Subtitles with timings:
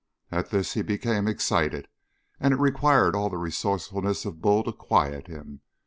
[0.31, 1.87] At this he became excited,
[2.39, 5.61] and it required all the resourcefulness of Bull to quiet him.